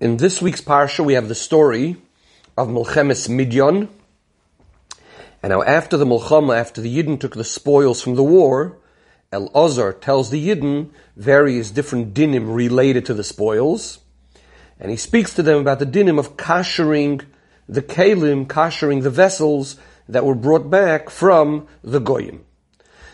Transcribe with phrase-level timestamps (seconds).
[0.00, 1.96] In this week's parsha, we have the story
[2.58, 3.88] of Milchemes Midyon.
[5.40, 8.76] And now, after the Milchama, after the Yidden took the spoils from the war,
[9.32, 14.00] Elazar tells the Yidden various different dinim related to the spoils.
[14.80, 17.24] And he speaks to them about the dinim of kashering
[17.68, 19.76] the kalim, kashering the vessels
[20.08, 22.44] that were brought back from the Goyim.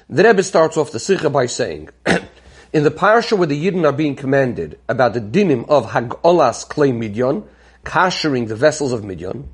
[0.09, 1.91] The Rebbe starts off the Sikha by saying,
[2.73, 6.93] In the parsha where the Yidden are being commanded about the dinim of Hagolas Klei
[6.93, 7.43] Midyon,
[7.85, 9.49] kashering the vessels of Midyon,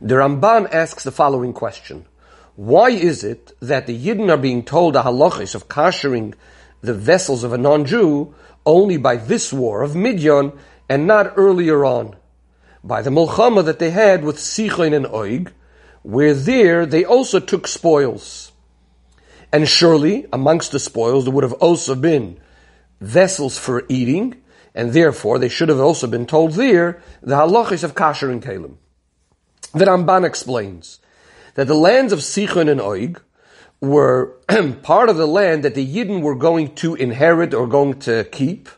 [0.00, 2.06] the Ramban asks the following question.
[2.56, 6.34] Why is it that the Yidden are being told the halachis of kashering
[6.80, 8.34] the vessels of a non-Jew
[8.66, 12.16] only by this war of Midyon and not earlier on?
[12.82, 15.52] By the Mulchama that they had with Sichon and Oig,
[16.02, 18.49] where there they also took spoils.
[19.52, 22.38] And surely, amongst the spoils, there would have also been
[23.00, 24.42] vessels for eating,
[24.74, 28.76] and therefore they should have also been told there the halachis of kasher and kalim.
[29.72, 31.00] The Ramban explains
[31.54, 33.20] that the lands of Sichon and Oig
[33.80, 34.38] were
[34.82, 38.68] part of the land that the Yidden were going to inherit or going to keep,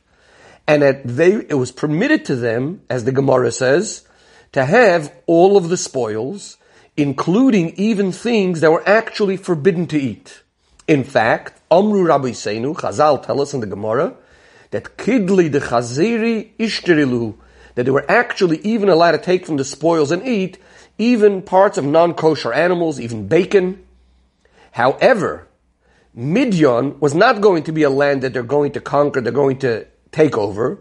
[0.66, 4.06] and that they, it was permitted to them, as the Gemara says,
[4.52, 6.56] to have all of the spoils,
[6.96, 10.41] including even things that were actually forbidden to eat.
[10.92, 14.14] In fact, Amru Raboseinu, Chazal tell us in the Gemara,
[14.72, 17.34] that Kidli the Chaziri Ishtirilu,
[17.74, 20.58] that they were actually even allowed to take from the spoils and eat,
[20.98, 23.82] even parts of non-kosher animals, even bacon.
[24.72, 25.48] However,
[26.12, 29.60] Midian was not going to be a land that they're going to conquer, they're going
[29.60, 30.78] to take over.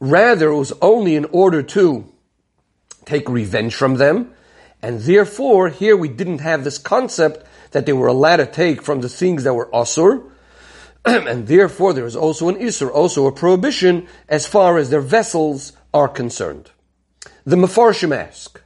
[0.00, 2.10] Rather, it was only in order to
[3.04, 4.32] take revenge from them.
[4.80, 9.00] And therefore, here we didn't have this concept that they were allowed to take from
[9.00, 10.30] the things that were asur,
[11.04, 15.72] and therefore there is also an isur, also a prohibition as far as their vessels
[15.92, 16.70] are concerned.
[17.44, 18.60] The Mefarshim ask,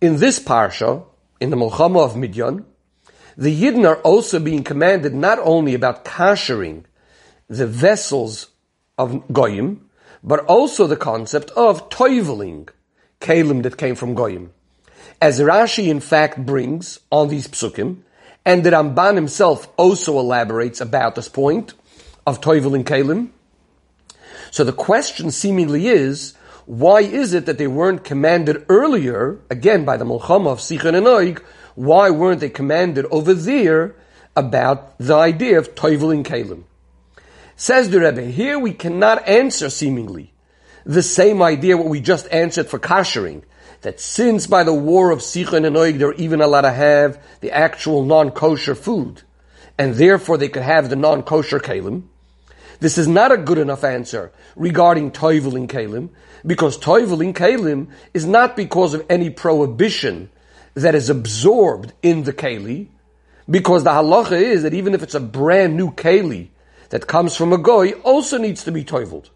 [0.00, 1.04] in this parsha,
[1.40, 2.64] in the Mulchama of Midyan,
[3.36, 6.84] the Yidden are also being commanded not only about kashering
[7.48, 8.48] the vessels
[8.98, 9.88] of Goyim,
[10.22, 12.68] but also the concept of toiveling,
[13.20, 14.52] kalim that came from Goyim.
[15.20, 18.02] As Rashi in fact brings on these psukim,
[18.44, 21.74] and the Ramban himself also elaborates about this point
[22.26, 23.30] of Toivel and Kalim.
[24.50, 26.34] So the question seemingly is,
[26.66, 31.06] why is it that they weren't commanded earlier, again by the Mulchama of Sichon and
[31.06, 31.42] Oig,
[31.74, 33.94] why weren't they commanded over there
[34.36, 36.64] about the idea of Toivel and Kalim?
[37.56, 40.32] Says the Rebbe, here we cannot answer seemingly
[40.84, 43.42] the same idea what we just answered for kashering
[43.82, 47.52] that since by the war of Sichon and Oig they're even allowed to have the
[47.52, 49.22] actual non-kosher food,
[49.78, 52.04] and therefore they could have the non-kosher kalim,
[52.80, 56.08] this is not a good enough answer regarding toivel in kalim,
[56.44, 60.30] because toivel in kalim is not because of any prohibition
[60.74, 62.88] that is absorbed in the keli,
[63.48, 66.48] because the halacha is that even if it's a brand new keli
[66.90, 69.30] that comes from a goy, also needs to be toiveled.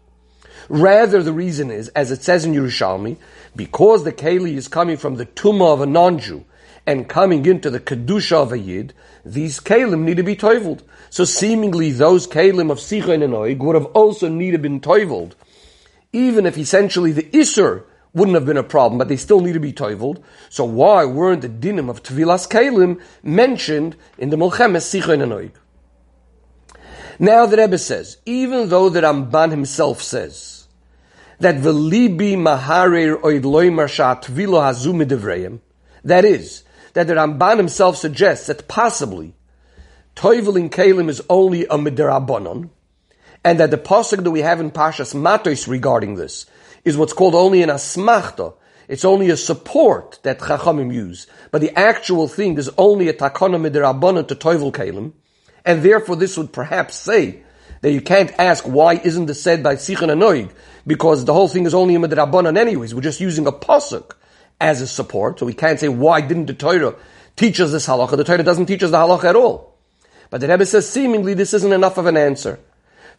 [0.69, 3.17] Rather, the reason is, as it says in Yerushalmi,
[3.55, 6.45] because the keli is coming from the tumah of a non-Jew
[6.85, 8.93] and coming into the kedusha of a yid,
[9.25, 10.83] these kalim need to be toiveled.
[11.09, 15.35] So seemingly those kalim of sichon and oig would have also needed been toiveled,
[16.13, 17.83] even if essentially the isur
[18.13, 20.23] wouldn't have been a problem, but they still need to be toiveled.
[20.49, 25.51] So why weren't the dinim of tvilas kalim mentioned in the Mulchemes sichon and oig?
[27.19, 30.56] Now the Rebbe says, even though the Ramban himself says
[31.39, 33.87] that velibi maharer oid loymar
[34.25, 35.59] vilo hazum
[36.03, 39.35] That is, that the Ramban himself suggests that possibly
[40.15, 42.69] toivel in kalim is only a midirabonon,
[43.43, 46.47] and that the pasuk that we have in Pashas Matos regarding this
[46.83, 48.55] is what's called only an asmachta.
[48.87, 53.59] It's only a support that Chachamim use, but the actual thing is only a takana
[53.59, 55.11] midirabonon to toivel kalim,
[55.63, 57.43] and therefore this would perhaps say
[57.81, 60.49] that you can't ask why isn't this said by Sichon Anoig,
[60.87, 62.95] because the whole thing is only a Midrabanan anyways.
[62.95, 64.13] We're just using a pasuk
[64.59, 66.95] as a support, so we can't say why didn't the Torah
[67.35, 68.17] teach us this halacha.
[68.17, 69.75] The Torah doesn't teach us the halacha at all.
[70.29, 72.59] But the Rebbe says seemingly this isn't enough of an answer.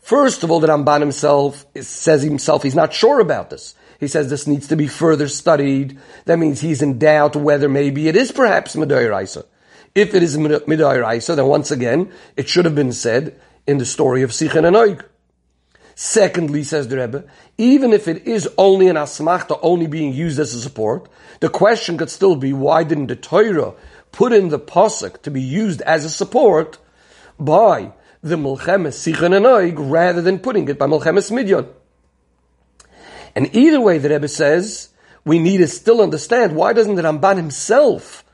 [0.01, 3.75] First of all, the Ramban himself says himself he's not sure about this.
[4.01, 5.99] He says this needs to be further studied.
[6.25, 9.45] That means he's in doubt whether maybe it is perhaps Midairaisa.
[9.95, 14.23] If it is Midairaisa, then once again, it should have been said in the story
[14.23, 15.05] of Sichen and Oig.
[16.01, 17.25] Secondly, says the Rebbe,
[17.57, 21.09] even if it is only an asmachta, only being used as a support,
[21.41, 23.75] the question could still be, why didn't the Torah
[24.13, 26.79] put in the pasuk to be used as a support
[27.37, 27.91] by
[28.23, 31.67] the Mulchemes Sichen and Oig rather than putting it by Mulchemes Midyan?
[33.35, 34.91] And either way, the Rebbe says,
[35.25, 38.25] we need to still understand why doesn't the Ramban himself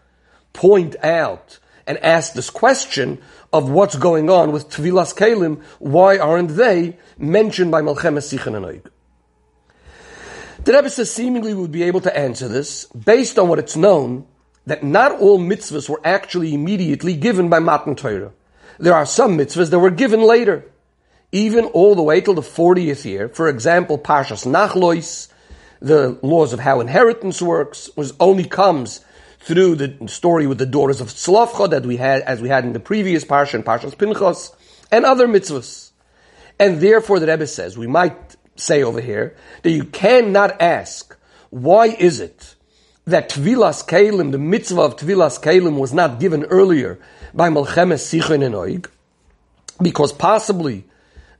[0.52, 3.22] point out and ask this question
[3.54, 8.66] of what's going on with Tvilas Kalim, why aren't they mentioned by Melchemes Sichen and
[8.66, 8.90] Oig?
[10.64, 14.26] The Rebbe says seemingly would be able to answer this based on what it's known
[14.66, 18.32] that not all mitzvahs were actually immediately given by Matan Torah.
[18.80, 20.64] There are some mitzvahs that were given later,
[21.30, 23.28] even all the way till the 40th year.
[23.28, 25.28] For example, Pashas Nachlois,
[25.80, 29.04] the laws of how inheritance works, was only comes
[29.44, 32.72] through the story with the daughters of Tzelofchad that we had, as we had in
[32.72, 34.52] the previous Parsha and Pashas Pinchas,
[34.90, 35.90] and other mitzvahs.
[36.58, 41.14] And therefore the Rebbe says, we might say over here that you cannot ask,
[41.50, 42.54] why is it
[43.06, 46.98] that Tvilas Kalim, the mitzvah of Tvilas Kalim was not given earlier
[47.34, 48.88] by Melchemes Sichon and Oig?
[49.82, 50.84] Because possibly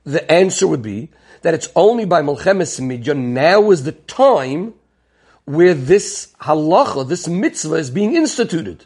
[0.04, 1.08] the answer would be
[1.40, 4.74] that it's only by Melchemes Midyan now is the time
[5.44, 8.84] where this halacha, this mitzvah is being instituted.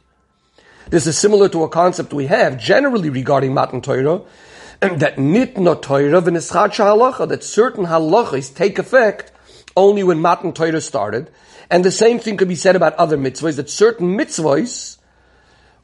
[0.91, 4.23] This is similar to a concept we have generally regarding Matan Torah,
[4.81, 9.33] that nitna Torah v'nischadsha halacha, that certain halachas take effect
[9.77, 11.31] only when Matan Torah started.
[11.71, 14.97] And the same thing could be said about other mitzvahs, that certain mitzvahs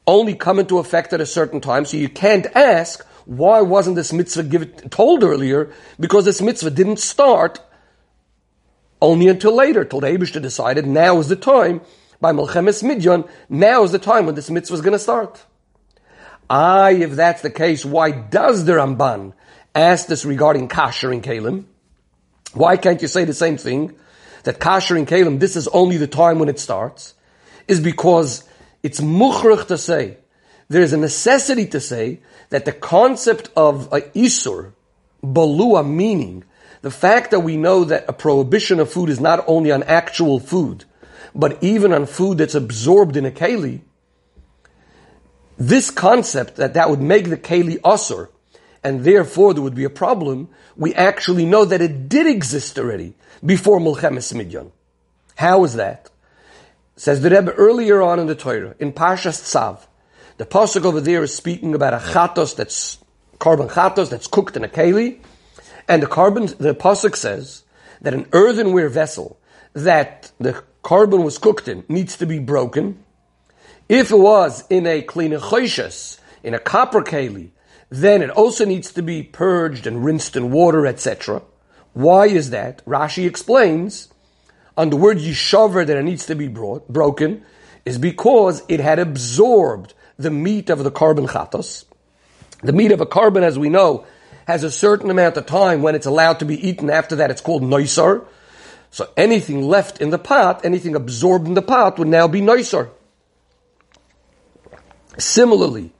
[0.06, 1.84] only come into effect at a certain time.
[1.84, 5.70] So you can't ask, why wasn't this mitzvah given, told earlier?
[6.00, 7.60] Because this mitzvah didn't start
[9.04, 11.82] only until later, till the Abishta decided now is the time,
[12.22, 15.44] by Melchemes Midyan, now is the time when this mitzvah is going to start.
[16.48, 19.34] Ah, if that's the case, why does the Ramban
[19.74, 21.64] ask this regarding kasher and Kalim?
[22.54, 23.94] Why can't you say the same thing?
[24.44, 27.12] That kasher and Kalim, this is only the time when it starts?
[27.68, 28.44] Is because
[28.82, 30.16] it's mukhrach to say,
[30.68, 34.72] there is a necessity to say that the concept of a isur,
[35.22, 36.44] balua meaning,
[36.84, 40.38] the fact that we know that a prohibition of food is not only on actual
[40.38, 40.84] food,
[41.34, 43.80] but even on food that's absorbed in a keli,
[45.56, 48.28] this concept that that would make the keli asur,
[48.82, 53.14] and therefore there would be a problem, we actually know that it did exist already
[53.42, 54.70] before Mulchemes Midyan.
[55.36, 56.10] How is that?
[56.96, 59.86] Says the Rebbe earlier on in the Torah, in Parshas Tzav,
[60.36, 62.98] the pasuk over there is speaking about a chatos that's
[63.38, 65.20] korban chatos that's cooked in a keli,
[65.88, 67.64] and the korban the pasuk says
[68.00, 69.38] that an earthenware vessel
[69.72, 73.02] that the korban was cooked in needs to be broken,
[73.88, 77.50] if it was in a klina in a copper keli,
[77.90, 81.42] then it also needs to be purged and rinsed in water, etc.
[81.92, 82.84] Why is that?
[82.84, 84.08] Rashi explains
[84.76, 87.44] on the word yishaver that it needs to be brought, broken
[87.84, 91.84] is because it had absorbed the meat of the korban chatos.
[92.62, 94.06] The meat of a korban, as we know,
[94.46, 96.90] has a certain amount of time when it's allowed to be eaten.
[96.90, 98.26] After that, it's called noisar.
[98.90, 102.90] So anything left in the pot, anything absorbed in the pot would now be noisar.
[105.18, 105.92] Similarly,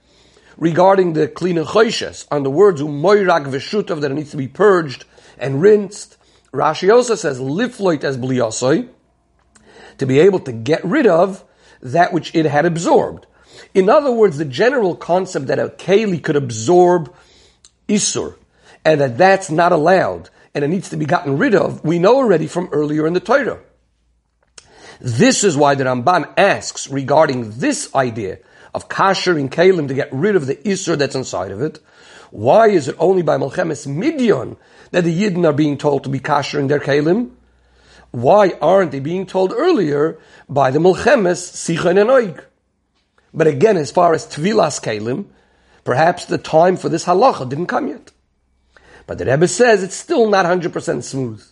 [0.57, 5.05] regarding the clean choishes, on the words umoirak v'shutav that it needs to be purged
[5.37, 6.17] and rinsed,
[6.53, 8.89] Rashi also says lifloit as bliyasoi,
[9.97, 11.43] to be able to get rid of
[11.81, 13.25] that which it had absorbed.
[13.73, 17.13] In other words, the general concept that a keli could absorb
[17.87, 18.35] isur,
[18.83, 22.15] and that that's not allowed, and it needs to be gotten rid of, we know
[22.15, 23.59] already from earlier in the Torah.
[25.01, 28.39] This is why the Ramban asks regarding this idea
[28.73, 31.79] of kasher in kalim to get rid of the isur that's inside of it.
[32.31, 34.57] Why is it only by Melchemes Midyon
[34.91, 37.31] that the Yidden are being told to be kasher in their kalim?
[38.11, 42.43] Why aren't they being told earlier by the Melchemes Sichon and Oig?
[43.33, 45.25] But again, as far as Tvilas kalim,
[45.85, 48.11] perhaps the time for this halacha didn't come yet.
[49.07, 51.45] But the Rebbe says it's still not 100% smooth.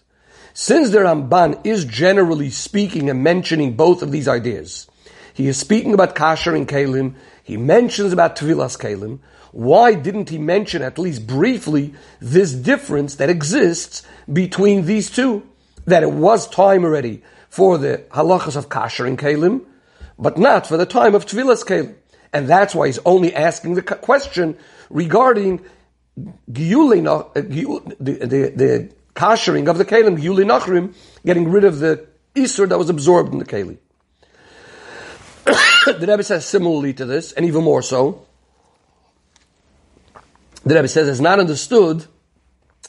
[0.53, 4.87] Since the Ramban is generally speaking and mentioning both of these ideas,
[5.33, 7.15] he is speaking about kasher and kalim.
[7.43, 9.19] He mentions about tevilas kalim.
[9.51, 15.47] Why didn't he mention at least briefly this difference that exists between these two?
[15.85, 19.65] That it was time already for the halachas of kasher and kalim,
[20.17, 21.95] but not for the time of tevilas kalim.
[22.33, 24.57] And that's why he's only asking the question
[24.89, 25.63] regarding
[26.51, 32.07] giyuli, uh, the, the, the kashering of the kalim, giyuli nachrim, getting rid of the
[32.35, 33.77] isur that was absorbed in the kalim.
[35.45, 38.25] the Rebbe says similarly to this, and even more so.
[40.65, 42.05] The Rebbe says it's not understood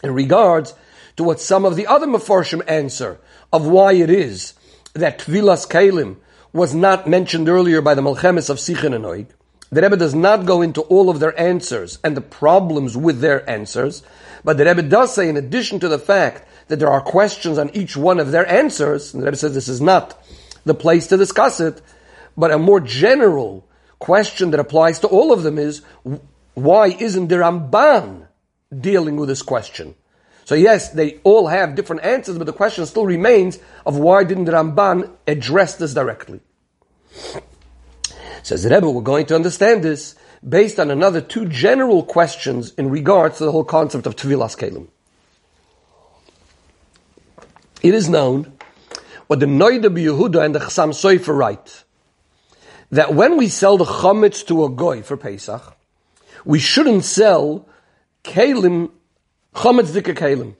[0.03, 0.75] in regards
[1.17, 3.19] to what some of the other Mefarshim answer
[3.53, 4.55] of why it is
[4.95, 6.17] that Tvilas Kalim
[6.55, 9.27] was not mentioned earlier by the Melchemes of Sichin and Oig.
[9.71, 13.49] The Rebbe does not go into all of their answers and the problems with their
[13.51, 14.05] answers,
[14.45, 17.71] but the Rebbe does say, in addition to the fact that there are questions on
[17.75, 20.17] each one of their answers, and the Rebbe says this is not
[20.65, 21.83] the place to discuss it,
[22.37, 23.67] but a more general
[23.99, 25.83] question that applies to all of them is,
[26.55, 28.29] why isn't the Ramban
[28.81, 29.97] dealing with this question?
[30.45, 34.47] So yes, they all have different answers, but the question still remains of why didn't
[34.47, 36.41] Ramban address this directly?
[38.43, 40.15] Says the Rebbe, we're going to understand this
[40.47, 44.89] based on another two general questions in regards to the whole concept of Tevilas Kalim.
[47.83, 48.53] It is known
[49.27, 51.85] what the Noida Yehuda and the Chassam Sofer write
[52.91, 55.77] that when we sell the chametz to a goy for Pesach,
[56.45, 57.67] we shouldn't sell
[58.23, 58.91] kalim
[59.55, 60.55] chametz dika kalim,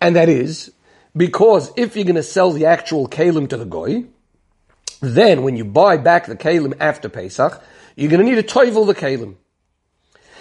[0.00, 0.72] and that is
[1.16, 4.04] because if you're going to sell the actual kalim to the goy,
[5.00, 7.62] then when you buy back the kalim after Pesach,
[7.96, 9.36] you're going to need to toivel the kalim.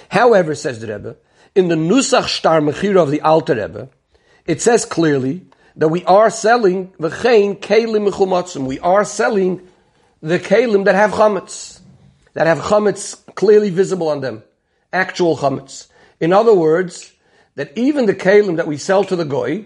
[0.10, 1.15] However, says the Rebbe,
[1.56, 3.89] in the Nusach Shtar Mechira of the Alter Rebbe,
[4.46, 8.65] it says clearly that we are selling the chain kalim mechumatzim.
[8.65, 9.68] We are selling
[10.22, 11.80] the kalim that have chametz,
[12.34, 14.44] that have chametz clearly visible on them,
[14.94, 15.88] actual chametz.
[16.20, 17.11] In other words,
[17.55, 19.65] that even the kalim that we sell to the goy,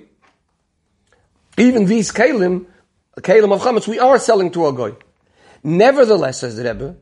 [1.58, 2.66] even these kalim,
[3.18, 4.96] kalim of chametz, we are selling to a goy.
[5.64, 6.96] Nevertheless, says the Rebbe,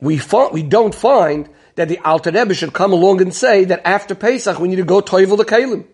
[0.00, 0.20] we,
[0.52, 4.58] we don't find that the Alter Rebbe should come along and say that after Pesach
[4.58, 5.84] we need to go toivel the kalim.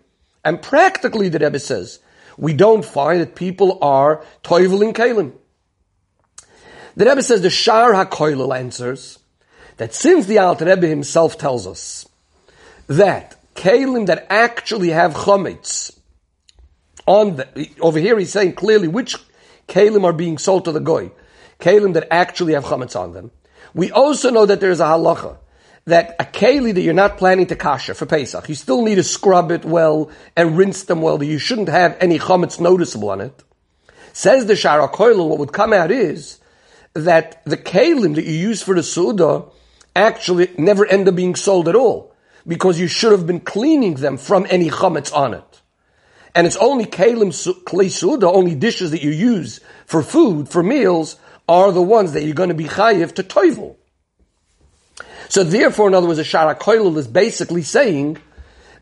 [0.43, 1.99] And practically, the Rebbe says,
[2.37, 5.33] we don't find that people are toiveling kalim.
[6.95, 9.19] The Rebbe says the Shar HaKoilel answers
[9.77, 12.07] that since the Alter Rebbe himself tells us
[12.87, 15.97] that kalim that actually have chametz
[17.05, 19.15] on the, over here he's saying clearly which
[19.69, 21.11] kalim are being sold to the goy,
[21.59, 23.31] kalim that actually have chametz on them.
[23.73, 25.37] We also know that there's a halacha
[25.85, 29.03] that a keli that you're not planning to kasha for Pesach, you still need to
[29.03, 31.17] scrub it well and rinse them well.
[31.17, 33.43] That you shouldn't have any chametz noticeable on it.
[34.11, 36.39] Says the Shar HaKoilel, what would come out is
[36.93, 39.45] that the kalim that you use for the Suda
[39.95, 42.12] actually never end up being sold at all
[42.47, 45.61] because you should have been cleaning them from any chametz on it.
[46.35, 47.29] And it's only kalim
[47.63, 52.23] klei Suda, only dishes that you use for food, for meals, are the ones that
[52.23, 53.75] you're going to be chayiv to toivel.
[55.29, 58.17] So therefore, in other words, a Shar HaKoilel is basically saying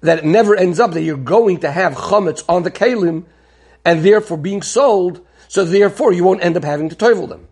[0.01, 3.25] that it never ends up that you're going to have chametz on the kalim
[3.85, 7.47] and therefore being sold, so therefore you won't end up having to toivel them.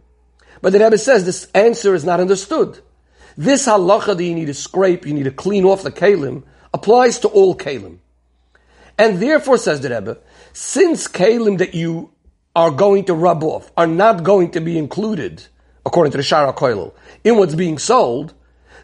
[0.61, 2.79] But the Rebbe says this answer is not understood.
[3.37, 6.43] This halacha that you need to scrape, you need to clean off the kalim,
[6.73, 7.99] applies to all kalim.
[8.97, 10.17] And therefore, says the Rebbe,
[10.53, 12.11] since kalim that you
[12.55, 15.47] are going to rub off are not going to be included,
[15.85, 16.93] according to the Shar HaKoilel,
[17.23, 18.33] in what's being sold,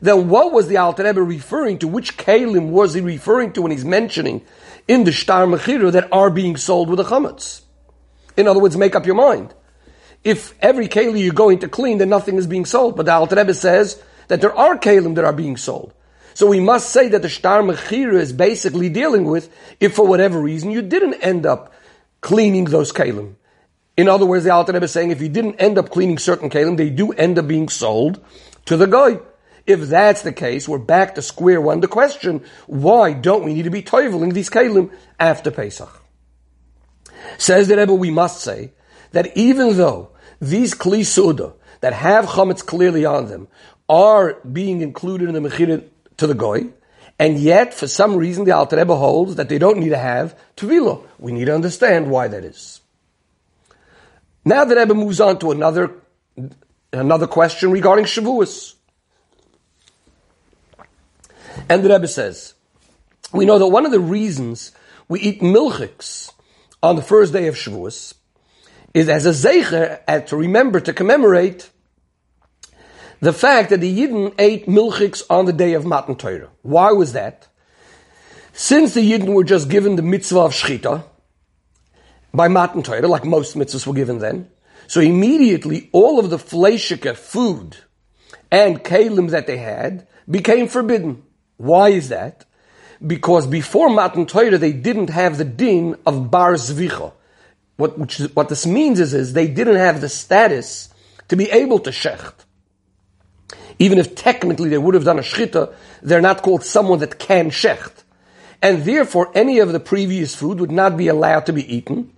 [0.02, 1.88] then what was the Alter Rebbe referring to?
[1.88, 4.44] Which kalim was he referring to when he's mentioning
[4.88, 7.62] in the Shtar Mechira that are being sold with the chametz?
[8.38, 9.54] In other words, make up your mind.
[10.24, 12.96] If every keli you're going to clean, then nothing is being sold.
[12.96, 15.94] But the Alter Rebbe says that there are kalim that are being sold.
[16.34, 20.40] So we must say that the Shtar Mechira is basically dealing with if for whatever
[20.40, 21.74] reason you didn't end up
[22.22, 23.36] cleaning those kalim.
[23.96, 26.76] In other words, the Alter is saying if you didn't end up cleaning certain kalim,
[26.76, 28.20] they do end up being sold
[28.66, 29.20] to the goy.
[29.66, 31.80] If that's the case, we're back to square one.
[31.80, 36.02] The question, why don't we need to be toiveling these kalim after Pesach?
[37.38, 38.74] Says the Rebbe, we must say
[39.12, 40.10] that even though
[40.42, 43.48] these kli suda that have chametz clearly on them
[43.88, 45.84] are being included in the mechira
[46.18, 46.68] to the goy,
[47.20, 50.38] and yet for some reason the Alter Rebbe holds that they don't need to have
[50.58, 51.06] tevila.
[51.20, 52.82] We need to understand why that is.
[54.44, 55.94] Now the Rebbe moves on to another
[56.92, 58.74] another question regarding Shavuos.
[61.70, 62.54] And the Rebbe says,
[63.32, 64.72] we know that one of the reasons
[65.08, 66.32] we eat milchiks
[66.84, 68.14] on the first day of Shavuos
[68.94, 71.70] is as a zeicher, and to remember, to commemorate
[73.20, 76.50] the fact that the Yidden ate milchiks on the day of Matan Torah.
[76.62, 77.48] Why was that?
[78.54, 81.04] Since the Yidden were just given the mitzvah of Shchita
[82.34, 84.50] by Matan Torah, like most mitzvahs were given then,
[84.88, 87.78] so immediately all of the fleshika food
[88.52, 91.24] and kalim that they had became forbidden.
[91.58, 92.46] Why is that?
[93.06, 97.14] Because before Matan Torah they didn't have the din of bar zvicha.
[97.78, 100.90] What, which what this means is, is they didn't have the status
[101.28, 102.45] to be able to shecht.
[103.80, 107.50] Even if technically they would have done a shchita, they're not called someone that can
[107.50, 108.04] shecht.
[108.62, 112.12] And therefore, any of the previous food would not be allowed to be eaten.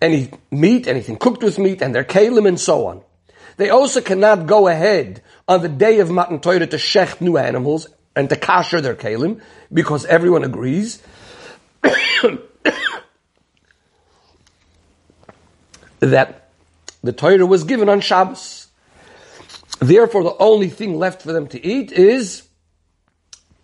[0.00, 3.02] Any meat, anything cooked with meat, and their kalim and so on.
[3.56, 7.86] They also cannot go ahead on the day of Matan Torah to shecht new animals
[8.16, 9.40] and to kasher their kalim,
[9.72, 11.00] because everyone agrees.
[16.00, 16.50] that
[17.02, 18.61] the Torah was given on Shabbos.
[19.82, 22.44] Therefore, the only thing left for them to eat is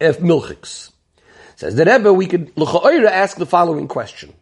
[0.00, 0.90] if milchiks.
[1.54, 4.32] Says the Rebbe, we could ask the following question: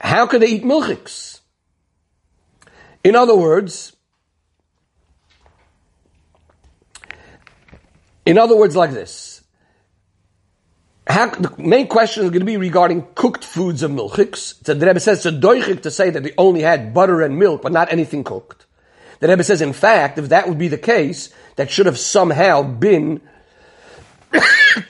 [0.00, 1.40] How could they eat milchiks?
[3.02, 3.94] In other words,
[8.24, 9.42] in other words, like this.
[11.06, 14.64] How, the main question is going to be regarding cooked foods of milchiks.
[14.64, 17.38] So the Rebbe says it's a doichik to say that they only had butter and
[17.38, 18.64] milk, but not anything cooked.
[19.24, 22.60] The Rebbe says, in fact, if that would be the case, that should have somehow
[22.60, 23.22] been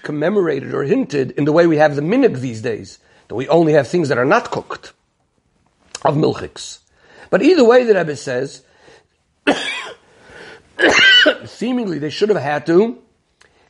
[0.03, 2.99] commemorated or hinted in the way we have the minig these days,
[3.29, 4.93] that we only have things that are not cooked
[6.05, 6.81] of milchiks.
[7.31, 8.65] But either way, the Rebbe says,
[11.45, 13.01] seemingly they should have had to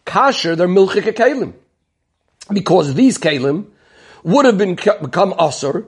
[0.07, 1.53] kasher their milchik kalim
[2.51, 3.67] because these kalim
[4.23, 5.85] would have been become usr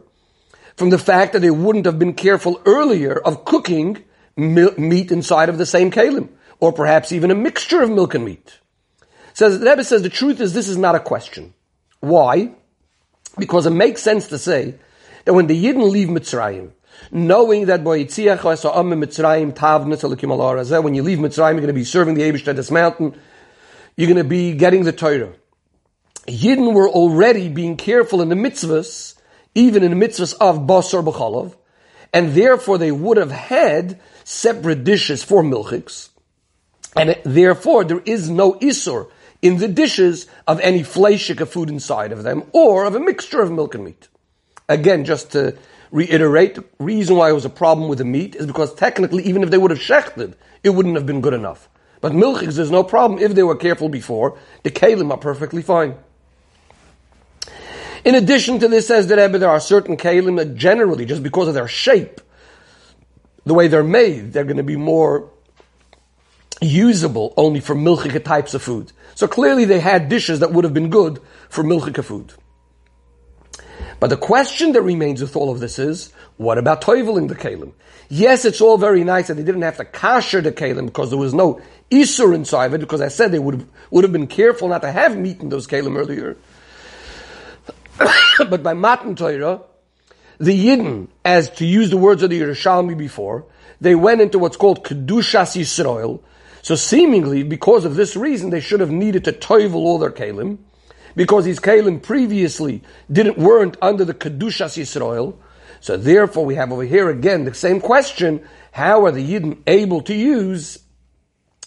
[0.76, 4.04] from the fact that they wouldn't have been careful earlier of cooking
[4.36, 6.28] meat inside of the same kalim,
[6.60, 8.58] or perhaps even a mixture of milk and meat.
[9.34, 11.54] Says the Rebbe says the truth is this is not a question.
[12.00, 12.54] Why?
[13.38, 14.76] Because it makes sense to say
[15.24, 16.70] that when the Yidden leave Mitzrayim,
[17.10, 18.14] knowing that when you leave
[21.18, 23.14] Mitzrayim, you're going to be serving the Abish at this mountain,
[23.96, 25.34] you're going to be getting the Torah.
[26.26, 29.14] Yidden were already being careful in the mitzvahs,
[29.54, 31.54] even in the mitzvahs of Basar B'chalav,
[32.12, 36.08] and therefore they would have had separate dishes for milchiks,
[36.94, 39.10] and therefore there is no isur
[39.42, 43.52] in the dishes of any fleshik food inside of them, or of a mixture of
[43.52, 44.08] milk and meat.
[44.68, 45.56] Again, just to
[45.90, 49.42] reiterate, the reason why it was a problem with the meat is because technically, even
[49.42, 50.34] if they would have shechted,
[50.64, 51.68] it wouldn't have been good enough.
[52.00, 54.38] But milchiks, there's no problem if they were careful before.
[54.62, 55.96] The kalim are perfectly fine.
[58.06, 61.48] In addition to this, says the Rebbe, there are certain kalim that generally, just because
[61.48, 62.20] of their shape,
[63.44, 65.28] the way they're made, they're going to be more
[66.60, 68.92] usable only for milchika types of food.
[69.16, 72.32] So clearly they had dishes that would have been good for milchika food.
[73.98, 77.72] But the question that remains with all of this is, what about toiveling the kalim?
[78.08, 81.18] Yes, it's all very nice that they didn't have to kasher the kalim because there
[81.18, 84.28] was no isur inside of it, because I said they would have, would have been
[84.28, 86.36] careful not to have meat in those kalim earlier.
[88.38, 89.62] but by Matan Torah,
[90.38, 93.46] the Yidden, as to use the words of the Yerushalmi before,
[93.80, 96.20] they went into what's called Kedushas Yisrael.
[96.62, 100.58] So seemingly, because of this reason, they should have needed to toivel all their kalim,
[101.14, 105.36] because these kalim previously didn't weren't under the Kedushas Yisrael.
[105.80, 110.02] So therefore, we have over here again the same question: How are the Yidden able
[110.02, 110.78] to use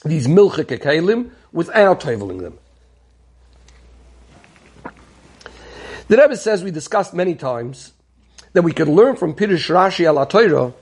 [0.04, 2.59] these milchike kalim without toiveling them?
[6.10, 7.94] The Rebbe says we discussed many times
[8.54, 10.74] that we could learn from Pirush Rashi al Torah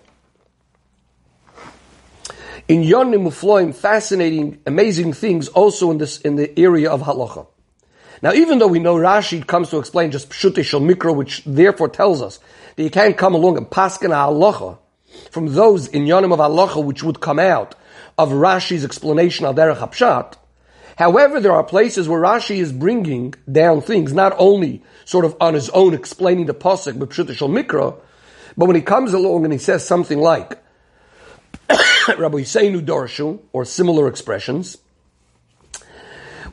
[2.69, 7.45] in Yonim Mufloim fascinating, amazing things also in this in the area of halacha.
[8.21, 11.89] Now, even though we know Rashi comes to explain just Pshute Shel Mikra, which therefore
[11.89, 12.39] tells us
[12.77, 14.77] that you can't come along and paskin halacha
[15.29, 17.75] from those in Yonim of halacha which would come out
[18.17, 20.35] of Rashi's explanation al Derech Hapshat,
[20.97, 25.53] However, there are places where Rashi is bringing down things, not only sort of on
[25.53, 27.99] his own explaining the pasuk, but Shal Mikra,
[28.57, 30.57] but when he comes along and he says something like,
[31.69, 34.79] Rabbi Yiseinu Darshu, or similar expressions,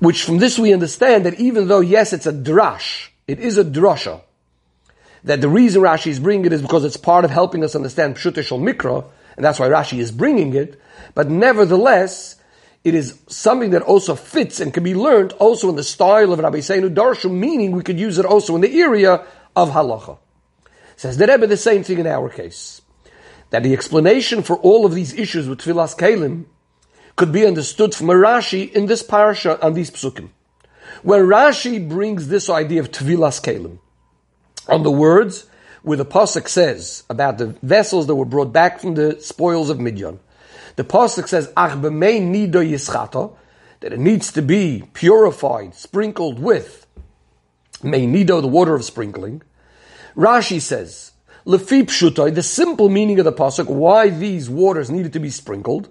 [0.00, 3.64] which from this we understand that even though, yes, it's a drash, it is a
[3.64, 4.20] drasha,
[5.24, 8.16] that the reason Rashi is bringing it is because it's part of helping us understand
[8.16, 10.78] Pshut Shal Mikra, and that's why Rashi is bringing it,
[11.14, 12.36] but nevertheless,
[12.84, 16.38] it is something that also fits and can be learned also in the style of
[16.38, 20.18] Raboseinu Darshu, meaning we could use it also in the area of halacha.
[20.96, 22.82] Says the Rebbe the same thing in our case.
[23.50, 26.44] That the explanation for all of these issues with Tvilas Kalim
[27.16, 30.28] could be understood from Rashi in this parasha on these psukim.
[31.02, 33.78] Where Rashi brings this idea of Tvilas Kalim
[34.68, 35.46] on the words
[35.82, 39.78] where the Pasuk says about the vessels that were brought back from the spoils of
[39.78, 40.18] Midian.
[40.76, 43.32] The pasuk says, "Ach b'mei nido yischata,"
[43.80, 46.86] that it needs to be purified, sprinkled with
[47.82, 49.42] mei nido, the water of sprinkling.
[50.16, 51.12] Rashi says,
[51.46, 55.88] "Lefi pshutai," the simple meaning of the pasuk, why these waters needed to be sprinkled,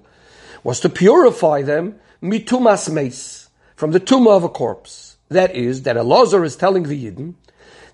[0.64, 5.18] was to purify them mitumas meis, from the tumah of a corpse.
[5.30, 7.34] That is, that Elazar is telling the Yidden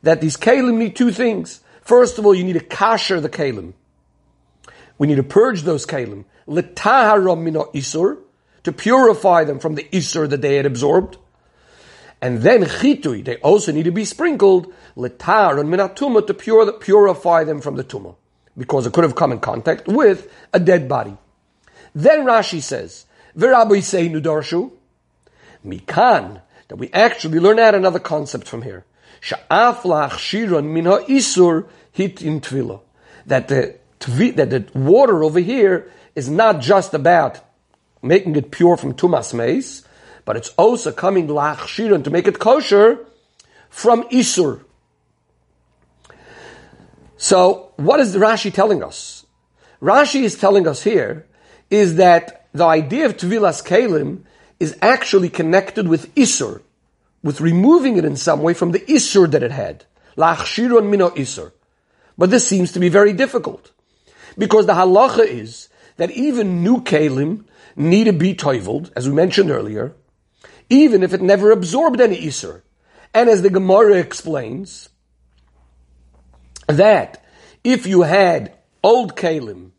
[0.03, 1.61] that these kalim need two things.
[1.81, 3.73] First of all, you need to kasher the kalim.
[4.99, 8.17] We need to purge those kalim isur,
[8.63, 11.17] to purify them from the isur that they had absorbed.
[12.21, 17.61] And then chitui, they also need to be sprinkled, l'taharon minatuma, to pure, purify them
[17.61, 18.15] from the tumah.
[18.57, 21.15] because it could have come in contact with a dead body.
[21.95, 23.05] Then Rashi says,
[23.37, 24.71] V'Rabbi say nudarshu,
[25.65, 28.85] mikan, that we actually learn out another concept from here.
[29.21, 32.81] Sha'af la'achshiron min ha'isur hit in tvila.
[33.25, 37.39] That the, that the water over here is not just about
[38.01, 39.83] making it pure from tumas meis,
[40.25, 43.05] but it's also coming la'achshiron to make it kosher
[43.69, 44.63] from isur.
[47.17, 49.25] So, what is Rashi telling us?
[49.81, 51.25] Rashi is telling us here
[51.69, 54.23] is that the idea of Tvilas Kalim
[54.59, 56.61] is actually connected with Isur,
[57.23, 59.85] with removing it in some way from the Isur that it had.
[60.17, 61.51] Lachshiron mino Isur.
[62.17, 63.71] But this seems to be very difficult.
[64.37, 69.51] Because the halacha is that even new Kalim need to be toiveled, as we mentioned
[69.51, 69.93] earlier,
[70.69, 72.61] even if it never absorbed any Isur.
[73.13, 74.89] And as the Gemara explains,
[76.67, 77.25] that
[77.63, 79.71] if you had old Kalim,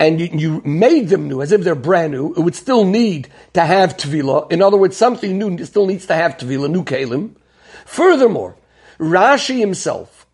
[0.00, 3.28] and you, you, made them new as if they're brand new, it would still need
[3.52, 4.50] to have Tvila.
[4.50, 7.36] In other words, something new still needs to have Tvila, new Kalim.
[7.84, 8.56] Furthermore,
[8.98, 10.26] Rashi himself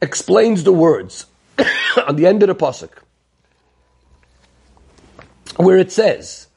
[0.00, 1.26] explains the words
[2.06, 2.90] on the end of the Pasuk,
[5.56, 6.48] where it says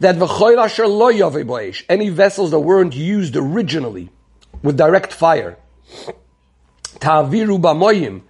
[0.00, 0.16] that
[1.88, 4.10] any vessels that weren't used originally
[4.62, 5.56] with direct fire,
[6.98, 8.22] Taviru b'moyim.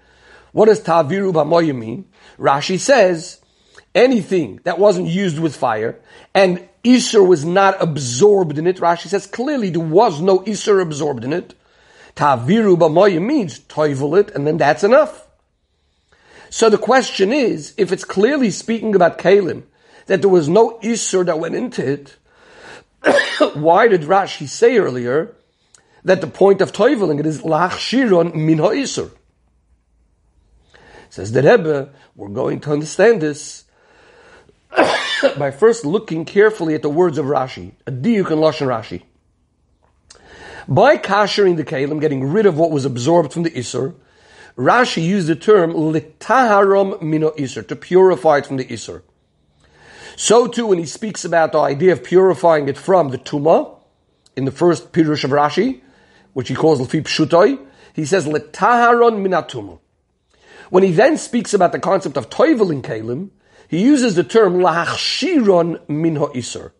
[0.52, 2.06] What does Taviru b'moyim mean?
[2.38, 3.40] Rashi says,
[3.94, 6.00] anything that wasn't used with fire
[6.34, 11.24] and Isser was not absorbed in it, Rashi says clearly there was no Isser absorbed
[11.24, 11.54] in it.
[12.16, 15.26] Taviru b'moyim means toivel it and then that's enough.
[16.52, 19.62] So the question is, if it's clearly speaking about Kalim,
[20.04, 22.16] that there was no Isser that went into it,
[23.54, 25.34] why did Rashi say earlier
[26.04, 29.10] that the point of toiveling it is lach shiron min ha'isur?
[31.08, 33.64] Says the Rebbe, we're going to understand this
[35.38, 39.04] by first looking carefully at the words of Rashi, a diuk and lashon Rashi.
[40.68, 43.94] By kashering the kalim, getting rid of what was absorbed from the isur,
[44.56, 49.02] Rashi used the term litaharom mino isur, to purify it from the isur.
[50.16, 53.78] So too, when he speaks about the idea of purifying it from the tuma,
[54.36, 55.80] in the first pirush of Rashi,
[56.32, 57.58] which he calls lefi pshutoi,
[57.94, 59.78] he says litaharon minatuma.
[60.70, 63.30] When he then speaks about the concept of toivel in kalim,
[63.68, 66.72] he uses the term lahachshiron minho ha'isur.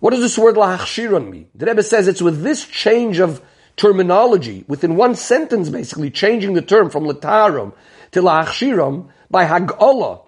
[0.00, 1.48] What does this word lahachshiron mean?
[1.54, 3.42] The Rebbe says it's with this change of
[3.80, 7.72] terminology, within one sentence basically, changing the term from latarum
[8.12, 10.22] to lahachshiram, by hag'olah,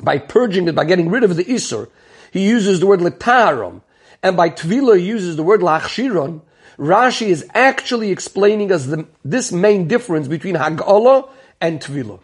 [0.00, 1.88] by purging it, by getting rid of the isur,
[2.32, 3.82] he uses the word latarum,
[4.20, 6.40] and by tvila he uses the word lahachshiron,
[6.76, 12.20] Rashi is actually explaining us the, this main difference between Hag'olah and Tvila.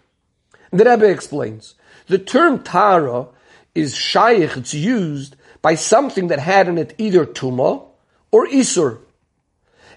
[0.71, 1.75] The Rebbe explains,
[2.07, 3.29] the term Tara
[3.75, 7.87] is Shaykh, it's used by something that had in it either Tuma
[8.31, 8.99] or Isur.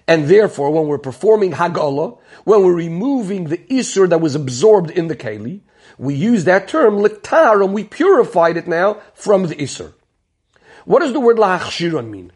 [0.08, 5.08] And therefore, when we're performing Hagala, when we're removing the Isur that was absorbed in
[5.08, 5.62] the Keli,
[5.98, 9.92] we use that term, Litar, and we purified it now from the Isur.
[10.84, 12.32] What does the word Lachshiron mean?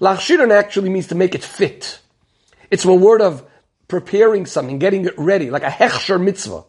[0.00, 2.00] Lachshiron actually means to make it fit.
[2.70, 3.44] It's a word of
[3.88, 6.64] preparing something, getting it ready, like a hechsher mitzvah.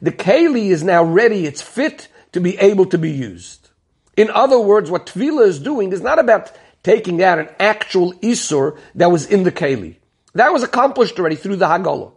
[0.00, 3.68] The keli is now ready, it's fit to be able to be used.
[4.16, 6.52] In other words, what Tvila is doing is not about
[6.82, 9.96] taking out an actual Isur that was in the keli.
[10.34, 12.12] That was accomplished already through the Hagala.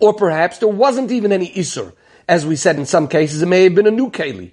[0.00, 1.92] Or perhaps there wasn't even any Isur.
[2.28, 4.52] As we said in some cases, it may have been a new keli.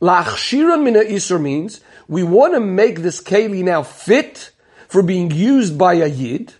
[0.00, 4.52] Lachshiran mina Isur means we want to make this keli now fit
[4.88, 6.52] for being used by a Yid,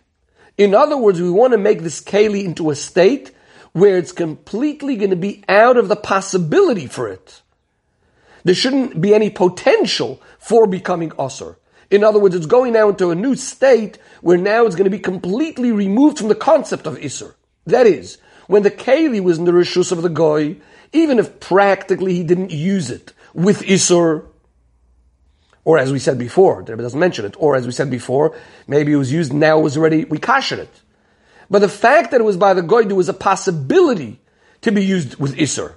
[0.59, 3.33] in other words, we want to make this keli into a state
[3.73, 7.43] where it's completely going to be out of the possibility for it.
[8.45, 11.57] There shouldn't be any potential for becoming usr.
[11.91, 14.97] In other words, it's going now into a new state where now it's going to
[14.97, 17.35] be completely removed from the concept of isur.
[17.67, 20.55] That is, when the keli was in the rishus of the goy,
[20.93, 24.25] even if practically he didn't use it with isur,
[25.65, 28.37] or as we said before, the Rebbe doesn't mention it, or as we said before,
[28.69, 30.83] maybe it was used, now it was already, we kasher it.
[31.51, 34.21] But the fact that it was by the Goy, there was a possibility
[34.61, 35.75] to be used with Isser.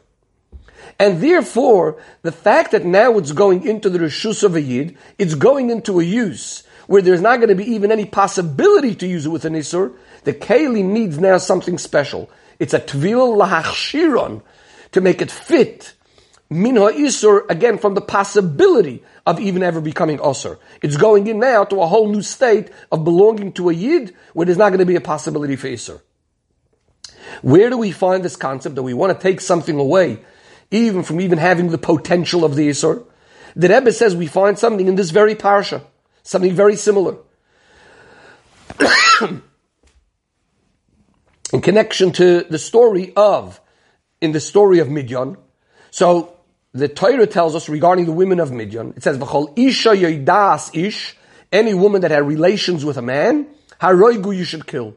[1.00, 5.34] And therefore, the fact that now it's going into the Rishus of a Yid, it's
[5.34, 9.26] going into a use where there's not going to be even any possibility to use
[9.26, 12.30] it with an Isur, the Keli needs now something special.
[12.60, 14.42] It's a Tvil Lahachshiron
[14.92, 15.94] to make it fit
[16.50, 20.58] Minha Isur, again, from the possibility of even ever becoming Osir.
[20.82, 24.48] It's going in now to a whole new state of belonging to a Yid where
[24.48, 26.02] there's not going to be a possibility for Isur.
[27.44, 30.22] Where do we find this concept that we want to take something away,
[30.72, 33.06] even from even having the potential of the Isur?
[33.56, 35.84] The Rebbe says we find something in this very parsha,
[36.24, 37.18] something very similar.
[41.52, 43.60] in connection to the story of,
[44.22, 45.38] in the story of Midian.
[45.92, 46.36] So,
[46.72, 51.18] the Torah tells us regarding the women of Midian, it says, V'chol isha yoidas ish,
[51.52, 53.48] any woman that had relations with a man,
[53.82, 54.96] haroigu you should kill.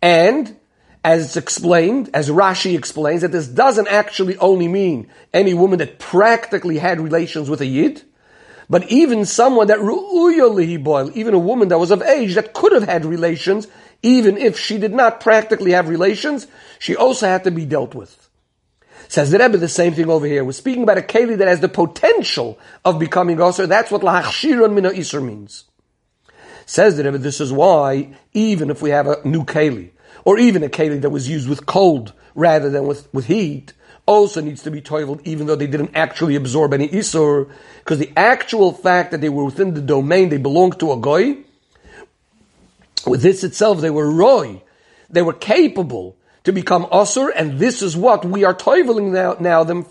[0.00, 0.56] And,
[1.04, 5.98] as it's explained, as Rashi explains, that this doesn't actually only mean any woman that
[5.98, 8.02] practically had relations with a Yid,
[8.70, 12.84] but even someone that ru'uya even a woman that was of age that could have
[12.84, 13.66] had relations,
[14.02, 16.46] even if she did not practically have relations,
[16.78, 18.28] she also had to be dealt with.
[19.08, 20.42] Says the Rebbe the same thing over here.
[20.42, 23.68] We're speaking about a keli that has the potential of becoming osir.
[23.68, 25.64] That's what lahachshiron mina isur means.
[26.64, 29.90] Says the Rebbe, this is why even if we have a new keli,
[30.24, 33.72] or even a keli that was used with cold rather than with, with heat,
[34.06, 38.12] also needs to be toiveled, even though they didn't actually absorb any isur, because the
[38.16, 41.36] actual fact that they were within the domain, they belonged to a goy.
[43.06, 44.62] With this itself, they were roy.
[45.10, 49.62] They were capable to become Asur, and this is what we are toiveling now, now
[49.62, 49.86] them,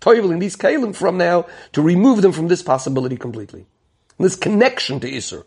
[0.00, 3.66] toiveling these kalim from now to remove them from this possibility completely.
[4.18, 5.44] This connection to Isur.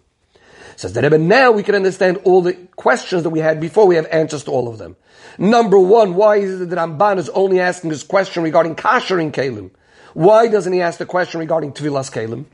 [0.75, 3.95] Says the Rebbe, now we can understand all the questions that we had before, we
[3.95, 4.95] have answers to all of them.
[5.37, 9.31] Number one, why is it that Ramban is only asking this question regarding kasher in
[9.31, 9.71] kalim?
[10.13, 12.45] Why doesn't he ask the question regarding Tvilas kalim?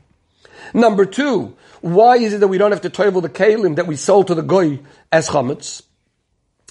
[0.72, 3.96] Number two, why is it that we don't have to toivel the kalim that we
[3.96, 4.80] sold to the goy
[5.10, 5.82] as chametz?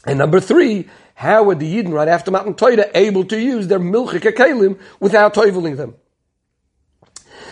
[0.05, 3.79] And number three, how were the Yidden right after Matan Torah able to use their
[3.79, 5.95] milchik kalim without toiveling them?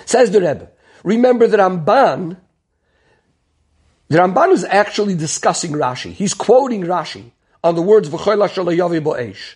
[0.06, 0.70] Says the Rebbe,
[1.04, 2.38] remember that Ramban,
[4.10, 6.12] the Ramban is actually discussing Rashi.
[6.12, 7.32] He's quoting Rashi
[7.64, 9.56] on the words shalayavi bo'esh.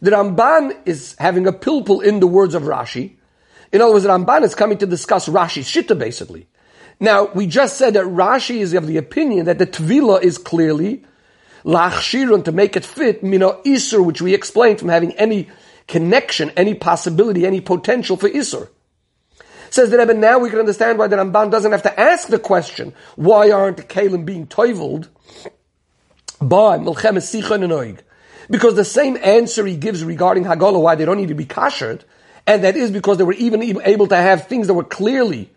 [0.00, 3.16] The Ramban is having a pilpul in the words of Rashi.
[3.72, 6.48] In other words, the Ramban is coming to discuss Rashi's shitta basically.
[6.98, 11.04] Now, we just said that Rashi is of the opinion that the Tvila is clearly
[11.64, 15.48] lachshirun to make it fit mino isur, which we explained from having any
[15.86, 18.68] connection, any possibility, any potential for isur.
[19.70, 22.40] Says the Rebbe, now we can understand why the Ramban doesn't have to ask the
[22.40, 25.08] question, why aren't the Kalim being toiveled
[26.40, 28.02] by Melchemes Sichon and?
[28.50, 32.04] Because the same answer he gives regarding Hagolah, why they don't need to be kashered,
[32.48, 35.50] and that is because they were even able to have things that were clearly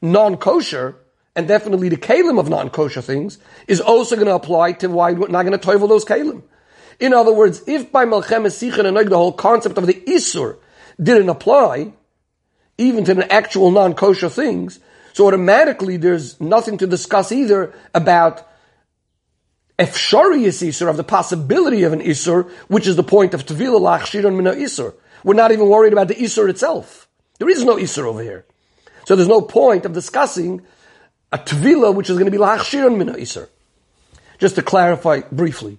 [0.00, 0.96] non-kosher,
[1.36, 5.28] and definitely the kalim of non-kosher things, is also going to apply to why we're
[5.28, 6.42] not going to toivel those kalim.
[6.98, 10.56] In other words, if by Melchemes Sichon and the whole concept of the Isur
[11.00, 11.92] didn't apply,
[12.78, 14.80] even to the actual non-kosher things,
[15.12, 18.48] so automatically there's nothing to discuss either about
[19.78, 24.34] efsharius Isur, of the possibility of an Isur, which is the point of Tevila Lachshir
[24.34, 24.94] Mina Isur.
[25.24, 27.08] We're not even worried about the Isur itself.
[27.38, 28.46] There is no Isur over here.
[29.08, 30.62] So there's no point of discussing
[31.32, 33.48] a tvila which is going to be lachshiran min iser.
[34.38, 35.78] Just to clarify briefly,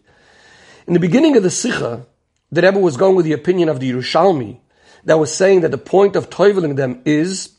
[0.88, 2.06] in the beginning of the Sikha,
[2.52, 4.60] the Rebbe was going with the opinion of the Yerushalmi
[5.10, 7.50] that was saying that the point of toiveling them is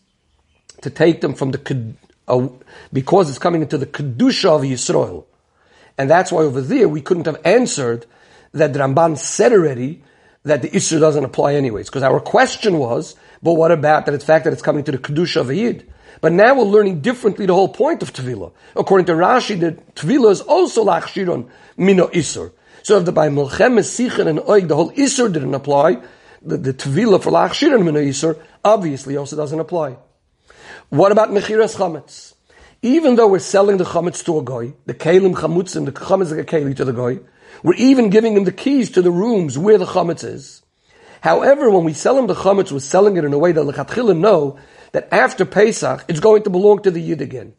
[0.82, 1.94] to take them from the
[2.28, 2.46] uh,
[2.92, 5.24] because it's coming into the kedusha of Yisrael,
[5.98, 8.06] and that's why over there we couldn't have answered
[8.52, 10.00] that the Ramban said already
[10.44, 11.88] that the Isser doesn't apply anyways.
[11.88, 14.14] Because our question was, but what about that?
[14.14, 15.92] It's fact that it's coming to the kedusha of a Yid.
[16.20, 18.52] But now we're learning differently the whole point of Tevila.
[18.76, 22.52] According to Rashi, the Tevila is also Lachshiron Mino Isur.
[22.84, 26.00] So if the by Melchemes, Sichen, and Oig, the whole Isur didn't apply,
[26.42, 29.96] the, the Tevila for Lachshiron Mino Isur obviously also doesn't apply.
[30.88, 32.35] What about Mechiras Chametz?
[32.83, 36.46] Even though we're selling the chametz to a goy, the kalim chamutzim, the chametz like
[36.46, 37.20] keli to the goy,
[37.62, 40.62] we're even giving him the keys to the rooms where the chametz is.
[41.20, 44.20] However, when we sell him the chametz, we're selling it in a way that lechatchilim
[44.20, 44.59] know
[44.92, 47.53] that after Pesach, it's going to belong to the Yid again.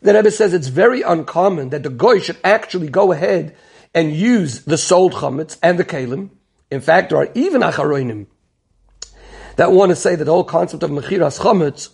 [0.00, 3.56] The Rebbe says it's very uncommon that the Goy should actually go ahead
[3.94, 6.30] and use the sold chametz and the kalim.
[6.72, 8.28] In fact, there are even acharoinim
[9.56, 11.90] that want to say that the whole concept of mechiras chametz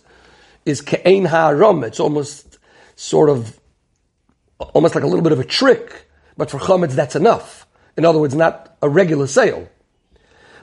[0.65, 1.83] is ke'ein ha'aram.
[1.83, 2.57] It's almost
[2.95, 3.59] sort of,
[4.73, 6.05] almost like a little bit of a trick,
[6.37, 7.67] but for chametz that's enough.
[7.97, 9.67] In other words, not a regular sale.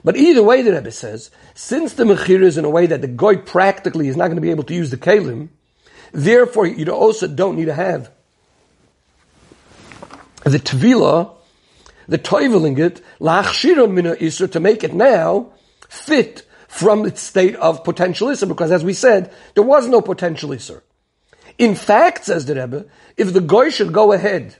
[0.03, 3.07] But either way, the Rebbe says, since the mechir is in a way that the
[3.07, 5.49] goy practically is not going to be able to use the kalim,
[6.11, 8.09] therefore you also don't need to have
[10.43, 11.36] the tvila,
[12.07, 15.51] the toiveling it, lachshiron mina isra, to make it now
[15.89, 20.49] fit from its state of potential isra, because as we said, there was no potential
[20.49, 20.81] isra.
[21.57, 24.55] In fact, says the Rebbe, if the goy should go ahead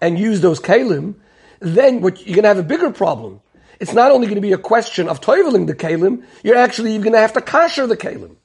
[0.00, 1.16] and use those kalim,
[1.60, 3.40] then what, you're going to have a bigger problem.
[3.80, 7.02] It's not only going to be a question of toiveling the kalim, you're actually even
[7.02, 8.36] going to have to kasher the kalim.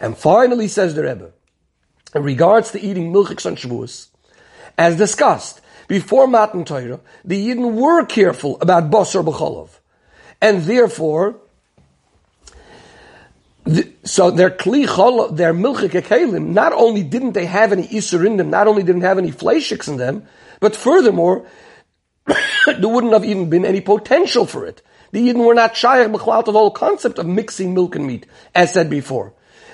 [0.00, 1.32] And finally, says the Rebbe,
[2.14, 4.08] in regards to eating milchiks on Shavuos,
[4.76, 9.70] as discussed, before Matan Torah, the Yidden were careful about Basar B'cholov.
[10.40, 11.36] And therefore,
[13.64, 18.26] the, so their kli chol, their milchik kalim, not only didn't they have any isur
[18.26, 20.26] in them, not only didn't have any fleishiks in them,
[20.60, 21.46] but furthermore,
[22.26, 24.82] there wouldn't have even been any potential for it.
[25.12, 28.72] The Yidden were not shy of the whole concept of mixing milk and meat, as
[28.72, 29.32] said before.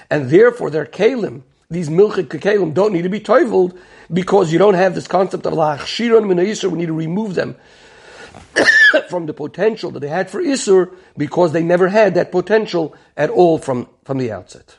[0.08, 3.78] And therefore their kalim, these milchik kalim, don't need to be toiveled
[4.12, 6.36] because you don't have this concept of la'achshiron min
[6.72, 7.56] we need to remove them
[9.08, 13.30] from the potential that they had for Isur because they never had that potential at
[13.30, 14.78] all from, from the outset.